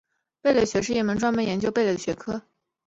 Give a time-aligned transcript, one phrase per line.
[0.41, 2.41] 贝类学是一门专门研究贝类的学科。